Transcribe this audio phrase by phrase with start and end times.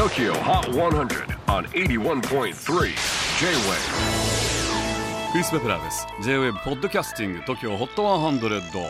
[0.00, 2.54] TOKYO HOT 100 on 81.3 J-WAVE
[5.30, 6.06] クリス・ベプラーです。
[6.22, 8.82] J-WAVE ポッドキャスティング TOKYO HOT 100、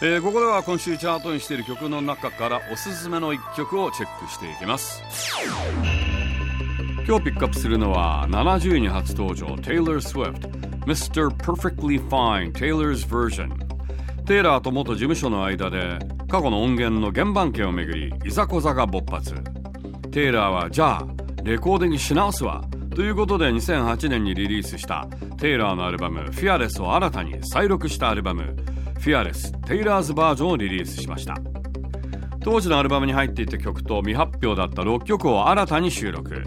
[0.00, 5.02] えー、ここでは今週チャートにしている曲の中からおすすめの一曲をチェックしていきます。
[7.06, 10.48] 今日ピックアップするのは70位に初登場 Taylor Swift
[10.86, 11.28] Mr.
[11.28, 13.50] Perfectly Fine Taylor's Version
[14.24, 15.98] テイラーと元事務所の間で
[16.30, 19.34] 過去の音源の原版権をめぐりいざこざが勃発。
[20.14, 21.06] テイラーはじゃあ
[21.42, 22.62] レコーディングし直すわ
[22.94, 28.54] ということで2008年にリリースしたテイラーのアルバム「フィアレスを新たに再録したアルバム
[29.00, 31.34] 「フィアレステイラーズバージョンをリリースしました
[32.44, 36.44] 当時のアルバムに入っていた曲と未発表だった6曲を新たに収録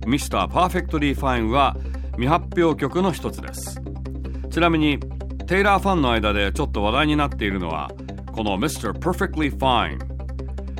[0.00, 0.48] Mr.
[0.48, 1.76] Perfectly Fine は
[2.14, 3.80] 未発表曲の一つです
[4.50, 4.98] ちなみに
[5.46, 7.92] テイラーファンの間でちょっと話題になっているのは
[8.32, 8.92] この Mr.
[8.92, 10.15] Perfectly Fine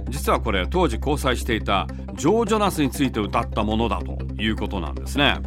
[0.09, 5.39] 実はこれ当時交際していたジョー・ジョナスについて歌ったものだということなんですね。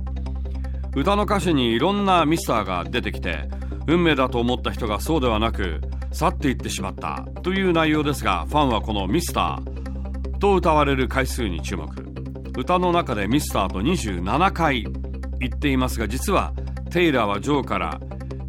[0.96, 3.48] 歌の歌詞にいろんなミスターが出てきて
[3.88, 11.88] 運命だと思った人がそうではなく去っていってしまったという内容ですがファンはこのミスターと歌われる回数に注目。
[12.58, 14.84] 歌の中でミスターと27回
[15.40, 16.54] 言っていますが実は
[16.90, 18.00] テイラーはジョーから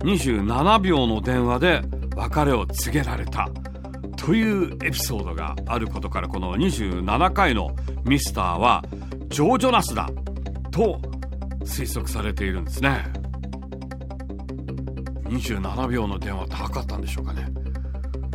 [0.01, 1.83] 27秒の電話で
[2.17, 3.49] 別れを告げられた。
[4.21, 8.85] というエピソードがあることからこの27回のミスターは
[9.29, 10.11] ジョー・ジョナスだ
[10.71, 11.01] と
[11.65, 13.03] 推測されているんですね。
[15.25, 17.47] 27秒の電話って測ったんでしょうかね。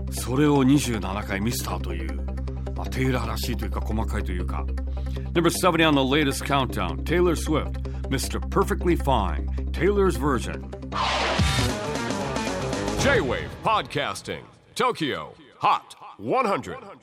[0.10, 2.16] それを27回ミスターという、
[2.76, 4.66] まあ、テイラーらしいというか細かいというか。
[5.34, 8.40] Number 70 on the latest countdown Taylor Swift Mr.
[8.40, 10.72] Perfectly Fine Taylor's version.
[13.02, 14.42] J-WAVE PODCASTING
[14.76, 15.45] TOKYO.
[15.60, 16.76] Hot 100.
[16.76, 17.00] 100.